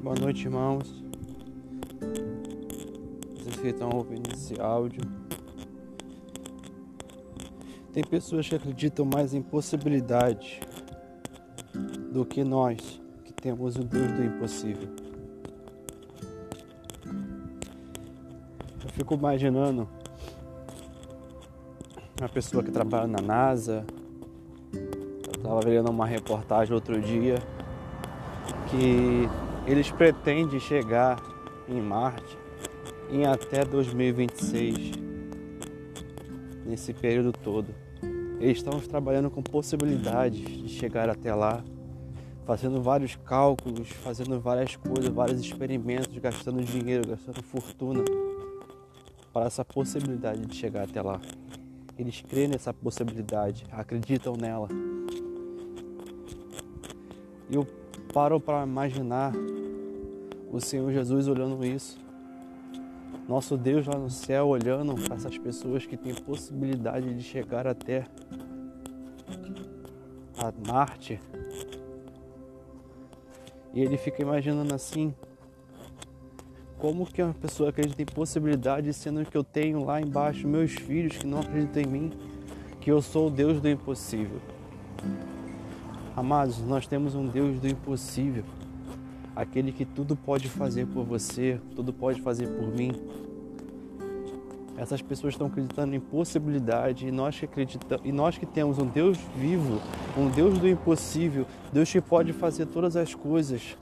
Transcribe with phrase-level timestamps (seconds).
[0.00, 1.04] Boa noite, irmãos.
[3.34, 5.02] Vocês que estão ouvindo esse áudio.
[7.92, 10.60] Tem pessoas que acreditam mais em possibilidades
[12.12, 12.78] do que nós,
[13.24, 14.88] que temos o Deus do impossível.
[18.84, 19.88] Eu fico imaginando
[22.20, 23.84] uma pessoa que trabalha na NASA.
[24.72, 27.42] Eu estava vendo uma reportagem outro dia
[28.70, 29.28] que
[29.68, 31.20] eles pretendem chegar
[31.68, 32.38] em Marte
[33.10, 34.92] em até 2026,
[36.64, 37.68] nesse período todo.
[38.40, 41.62] Eles estão trabalhando com possibilidades de chegar até lá,
[42.46, 48.04] fazendo vários cálculos, fazendo várias coisas, vários experimentos, gastando dinheiro, gastando fortuna
[49.34, 51.20] para essa possibilidade de chegar até lá.
[51.98, 54.68] Eles creem nessa possibilidade, acreditam nela.
[57.50, 57.66] Eu
[58.12, 59.32] paro para imaginar
[60.50, 61.98] o Senhor Jesus olhando isso.
[63.28, 68.06] Nosso Deus lá no céu olhando para essas pessoas que têm possibilidade de chegar até
[70.38, 71.20] a Marte.
[73.74, 75.14] E ele fica imaginando assim,
[76.78, 81.18] como que uma pessoa acredita em possibilidade, sendo que eu tenho lá embaixo meus filhos
[81.18, 82.12] que não acreditam em mim,
[82.80, 84.40] que eu sou o Deus do impossível.
[86.16, 88.44] Amados, nós temos um Deus do impossível
[89.38, 92.90] aquele que tudo pode fazer por você, tudo pode fazer por mim.
[94.76, 98.86] Essas pessoas estão acreditando em possibilidade e nós que acreditamos, e nós que temos um
[98.86, 99.80] Deus vivo,
[100.16, 103.78] um Deus do impossível, Deus que pode fazer todas as coisas.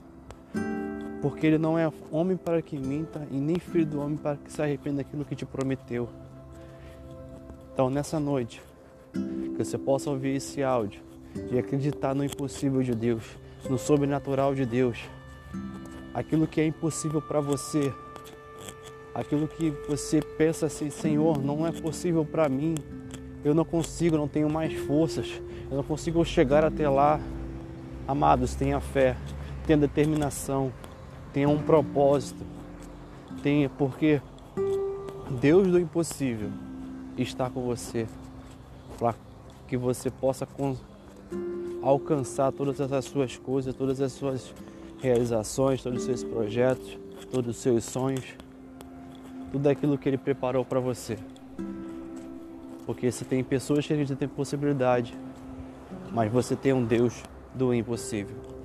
[1.23, 4.53] Porque ele não é homem para que minta e nem filho do homem para que
[4.53, 6.07] se arrependa daquilo que te prometeu.
[7.73, 8.61] Então, nessa noite,
[9.11, 11.01] que você possa ouvir esse áudio
[11.51, 13.23] e acreditar no impossível de Deus,
[13.67, 14.99] no sobrenatural de Deus
[16.13, 17.93] aquilo que é impossível para você,
[19.13, 22.75] aquilo que você pensa assim, Senhor, não é possível para mim,
[23.43, 27.19] eu não consigo, não tenho mais forças, eu não consigo chegar até lá.
[28.07, 29.17] Amados, tenha fé,
[29.65, 30.71] tenha determinação,
[31.33, 32.43] tenha um propósito,
[33.43, 34.21] tenha, porque
[35.41, 36.49] Deus do impossível
[37.17, 38.07] está com você
[38.97, 39.13] para
[39.67, 40.47] que você possa
[41.81, 44.53] alcançar todas essas suas coisas, todas as suas
[44.99, 46.97] realizações, todos os seus projetos,
[47.31, 48.25] todos os seus sonhos,
[49.51, 51.17] tudo aquilo que Ele preparou para você.
[52.85, 55.13] Porque você tem pessoas que acreditam em possibilidade,
[56.11, 58.56] mas você tem um Deus do impossível.